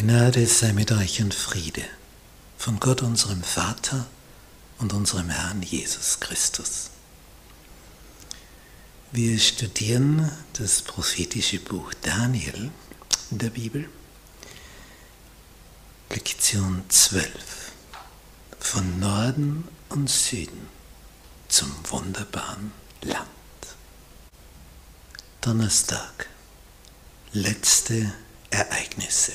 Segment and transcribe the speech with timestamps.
[0.00, 1.82] Gnade sei mit euch und Friede
[2.56, 4.06] von Gott unserem Vater
[4.78, 6.90] und unserem Herrn Jesus Christus.
[9.10, 12.70] Wir studieren das prophetische Buch Daniel
[13.32, 13.88] in der Bibel,
[16.10, 17.32] Lektion 12,
[18.60, 20.68] von Norden und Süden
[21.48, 22.70] zum wunderbaren
[23.02, 23.26] Land.
[25.40, 26.28] Donnerstag,
[27.32, 28.12] letzte
[28.50, 29.32] Ereignisse.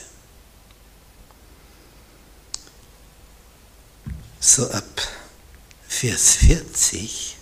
[4.45, 5.07] So ab
[5.87, 7.37] Vers 40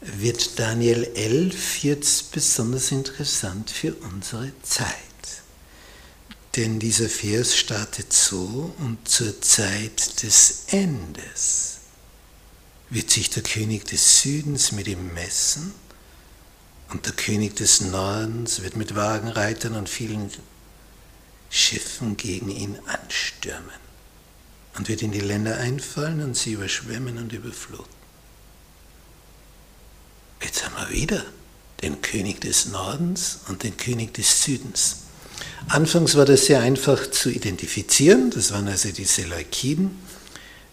[0.00, 4.86] wird Daniel 11 jetzt besonders interessant für unsere Zeit.
[6.56, 11.80] Denn dieser Vers startet so und zur Zeit des Endes
[12.88, 15.74] wird sich der König des Südens mit ihm messen
[16.88, 20.30] und der König des Nordens wird mit Wagenreitern und vielen
[21.50, 23.89] Schiffen gegen ihn anstürmen
[24.80, 27.84] und wird in die Länder einfallen und sie überschwemmen und überfluten.
[30.42, 31.22] Jetzt haben wir wieder
[31.82, 35.02] den König des Nordens und den König des Südens.
[35.68, 39.98] Anfangs war das sehr einfach zu identifizieren, das waren also die Seleukiden,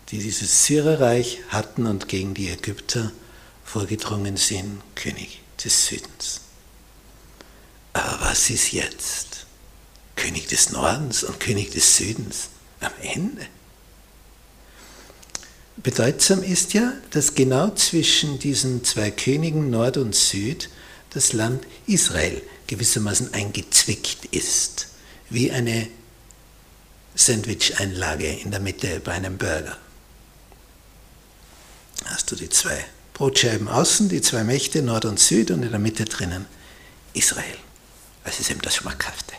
[0.08, 3.12] die dieses Syrerreich hatten und gegen die Ägypter
[3.66, 6.40] vorgedrungen sind, König des Südens.
[7.92, 9.48] Aber was ist jetzt?
[10.16, 12.48] König des Nordens und König des Südens
[12.80, 13.48] am Ende?
[15.88, 20.70] Bedeutsam ist ja, dass genau zwischen diesen zwei Königen Nord und Süd
[21.12, 24.88] das Land Israel gewissermaßen eingezwickt ist,
[25.30, 25.88] wie eine
[27.16, 29.78] Sandwich-Einlage in der Mitte bei einem Burger.
[32.04, 35.80] Hast du die zwei Brotscheiben außen, die zwei Mächte Nord und Süd und in der
[35.80, 36.48] Mitte drinnen
[37.14, 37.58] Israel.
[38.26, 39.36] Das ist eben das Schmackhafte.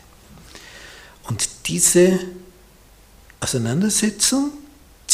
[1.25, 2.19] Und diese
[3.41, 4.51] Auseinandersetzung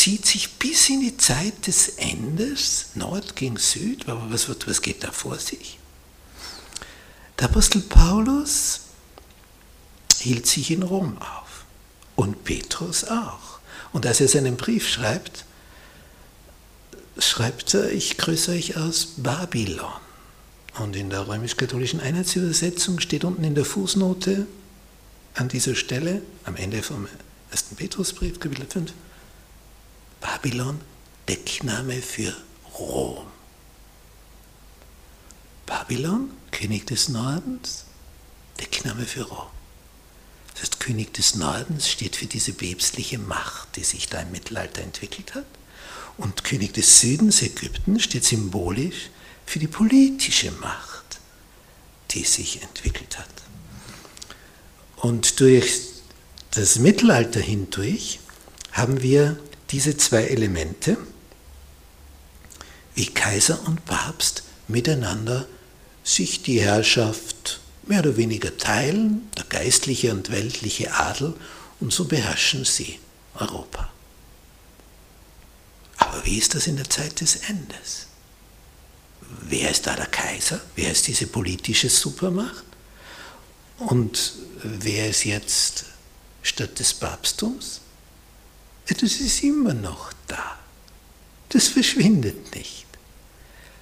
[0.05, 5.03] zieht sich bis in die Zeit des Endes, Nord gegen Süd, aber was, was geht
[5.03, 5.79] da vor sich?
[7.39, 8.81] Der Apostel Paulus
[10.19, 11.65] hielt sich in Rom auf
[12.17, 13.61] und Petrus auch.
[13.95, 15.47] Und als er seinen Brief schreibt,
[17.19, 19.91] schreibt er, ich grüße euch aus Babylon.
[20.81, 24.47] Und in der römisch-katholischen Einheitsübersetzung steht unten in der Fußnote
[25.33, 27.09] an dieser Stelle, am Ende vom
[27.53, 27.65] 1.
[27.77, 28.93] Petrusbrief, Kapitel 5,
[30.25, 30.81] Babylon,
[31.29, 32.35] Deckname für
[32.79, 33.27] Rom.
[35.67, 37.85] Babylon, König des Nordens,
[38.59, 39.49] Deckname für Rom.
[40.53, 44.81] Das heißt, König des Nordens steht für diese päpstliche Macht, die sich da im Mittelalter
[44.81, 45.47] entwickelt hat.
[46.17, 49.11] Und König des Südens, Ägypten, steht symbolisch
[49.45, 51.21] für die politische Macht,
[52.13, 53.29] die sich entwickelt hat.
[54.97, 55.81] Und durch
[56.53, 58.21] das Mittelalter hindurch
[58.73, 59.39] haben wir
[59.71, 60.97] diese zwei Elemente,
[62.95, 65.47] wie Kaiser und Papst miteinander
[66.05, 71.35] sich die Herrschaft mehr oder weniger teilen, der geistliche und weltliche Adel,
[71.81, 72.99] und so beherrschen sie
[73.35, 73.91] Europa.
[75.97, 78.07] Aber wie ist das in der Zeit des Endes?
[79.43, 80.61] Wer ist da der Kaiser?
[80.77, 82.65] Wer ist diese politische Supermacht?
[83.79, 85.87] Und wer ist jetzt
[86.43, 87.81] statt des Papsttums?
[88.87, 90.59] Das ist immer noch da.
[91.49, 92.87] Das verschwindet nicht.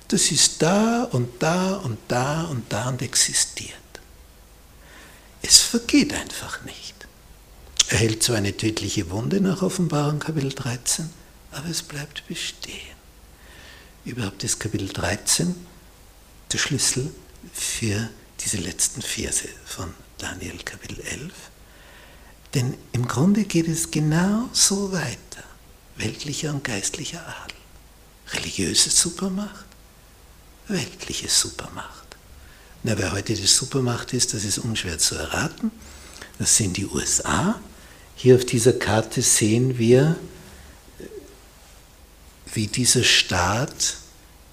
[0.09, 3.73] Das ist da und da und da und da und existiert.
[5.41, 6.95] Es vergeht einfach nicht.
[7.89, 11.11] Er hält zwar eine tödliche Wunde nach Offenbarung Kapitel 13,
[11.51, 12.97] aber es bleibt bestehen.
[14.05, 15.55] Überhaupt ist Kapitel 13
[16.53, 17.13] der Schlüssel
[17.53, 18.09] für
[18.41, 21.33] diese letzten Verse von Daniel Kapitel 11.
[22.55, 25.45] Denn im Grunde geht es genau so weiter.
[25.97, 27.57] Weltlicher und geistlicher Adel.
[28.35, 29.67] Religiöse Supermacht,
[30.69, 32.03] weltliche Supermacht.
[32.83, 35.71] Na, wer heute die Supermacht ist, das ist unschwer zu erraten.
[36.39, 37.61] Das sind die USA.
[38.17, 40.17] Hier auf dieser Karte sehen wir,
[42.55, 43.97] wie dieser Staat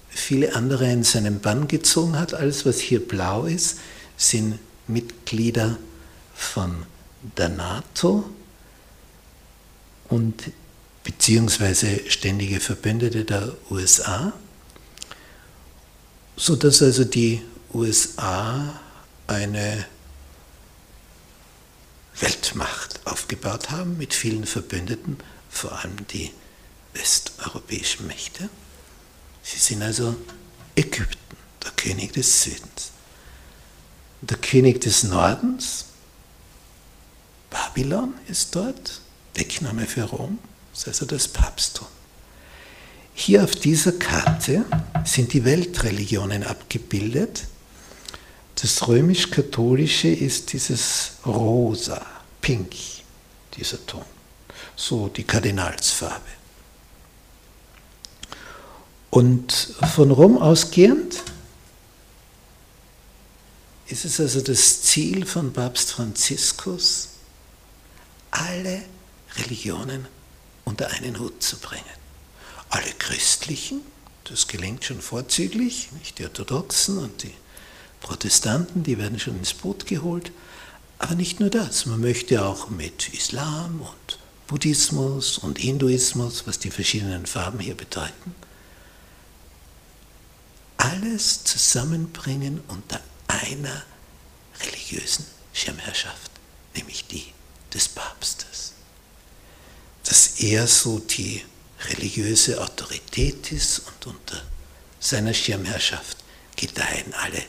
[0.08, 2.34] viele andere in seinen Bann gezogen hat.
[2.34, 3.78] Alles, was hier blau ist,
[4.16, 5.78] sind Mitglieder
[6.34, 6.84] von
[7.22, 8.28] der NATO
[10.08, 10.50] und
[11.04, 14.32] beziehungsweise ständige Verbündete der USA,
[16.36, 18.80] sodass also die USA
[19.26, 19.86] eine
[22.18, 25.18] Weltmacht aufgebaut haben mit vielen Verbündeten,
[25.48, 26.30] vor allem die
[26.92, 28.48] westeuropäischen Mächte.
[29.42, 30.16] Sie sind also
[30.74, 32.92] Ägypten, der König des Südens.
[34.22, 35.86] Der König des Nordens
[37.74, 39.00] Babylon ist dort,
[39.36, 40.38] Deckname für Rom,
[40.72, 41.86] das ist also das Papsttum.
[43.14, 44.64] Hier auf dieser Karte
[45.04, 47.44] sind die Weltreligionen abgebildet.
[48.56, 52.04] Das römisch-katholische ist dieses rosa,
[52.40, 52.74] pink,
[53.56, 54.04] dieser Ton,
[54.74, 56.20] so die Kardinalsfarbe.
[59.10, 61.22] Und von Rom ausgehend
[63.86, 67.08] ist es also das Ziel von Papst Franziskus,
[68.30, 68.82] alle
[69.36, 70.06] Religionen
[70.64, 71.84] unter einen Hut zu bringen.
[72.68, 73.80] Alle christlichen,
[74.24, 77.34] das gelingt schon vorzüglich, nicht die Orthodoxen und die
[78.00, 80.32] Protestanten, die werden schon ins Boot geholt,
[80.98, 86.70] aber nicht nur das, man möchte auch mit Islam und Buddhismus und Hinduismus, was die
[86.70, 88.34] verschiedenen Farben hier bedeuten,
[90.76, 93.82] alles zusammenbringen unter einer
[94.60, 96.30] religiösen Schirmherrschaft,
[96.74, 97.32] nämlich die
[97.72, 98.72] des Papstes.
[100.04, 101.44] Dass er so die
[101.88, 104.42] religiöse Autorität ist und unter
[104.98, 106.18] seiner Schirmherrschaft
[106.56, 107.42] gedeihen alle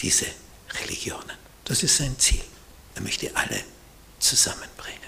[0.00, 0.26] diese
[0.82, 1.36] Religionen.
[1.64, 2.42] Das ist sein Ziel.
[2.94, 3.62] Er möchte alle
[4.18, 4.98] zusammenbringen.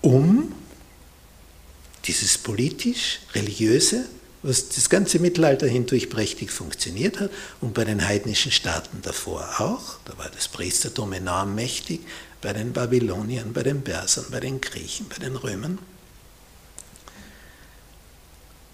[0.00, 0.54] Um
[2.04, 4.08] dieses politisch-religiöse
[4.42, 7.30] was das ganze Mittelalter hindurch prächtig funktioniert hat
[7.60, 9.98] und bei den heidnischen Staaten davor auch.
[10.04, 12.00] Da war das Priestertum enorm mächtig,
[12.40, 15.78] bei den Babyloniern, bei den Persern, bei den Griechen, bei den Römern.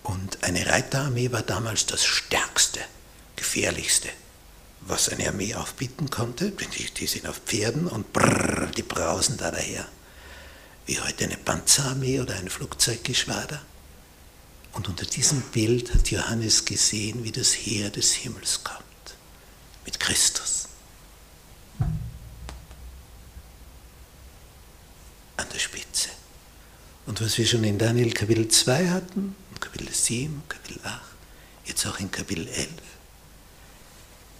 [0.04, 2.80] Und eine Reiterarmee war damals das stärkste,
[3.36, 4.08] gefährlichste,
[4.82, 6.52] was eine Armee aufbieten konnte.
[6.52, 9.86] Die, sind auf Pferden und brrr, die brausen da daher.
[10.86, 13.62] Wie heute eine Panzerarmee oder ein Flugzeuggeschwader.
[14.78, 18.84] Und unter diesem Bild hat Johannes gesehen, wie das Heer des Himmels kommt.
[19.86, 20.68] Mit Christus.
[25.36, 26.10] An der Spitze.
[27.08, 31.02] Und was wir schon in Daniel Kapitel 2 hatten, Kapitel 7, Kapitel 8,
[31.66, 32.70] jetzt auch in Kapitel 11,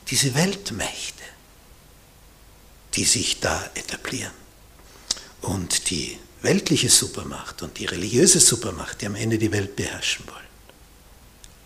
[0.08, 1.24] diese Weltmächte,
[2.94, 4.34] die sich da etablieren
[5.42, 10.38] und die weltliche Supermacht und die religiöse Supermacht, die am Ende die Welt beherrschen wollen,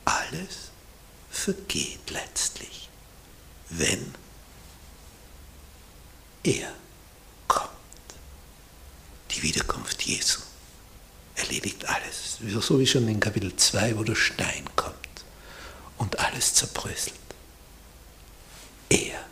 [0.06, 0.72] alles
[1.30, 2.90] vergeht letztlich,
[3.70, 4.14] wenn
[6.44, 6.74] er
[7.48, 7.70] kommt.
[9.32, 10.40] Die Wiederkunft Jesu
[11.36, 12.40] erledigt alles.
[12.62, 14.96] So wie schon in Kapitel 2, wo der Stein kommt
[15.98, 17.16] und alles zerbröselt.
[18.90, 19.26] Er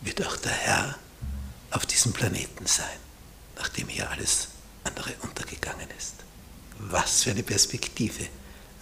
[0.00, 0.98] wird auch der Herr
[1.70, 3.09] auf diesem Planeten sein
[3.80, 4.48] nachdem hier alles
[4.84, 6.16] andere untergegangen ist.
[6.78, 8.26] Was für eine Perspektive,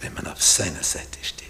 [0.01, 1.48] wenn man auf seiner Seite steht.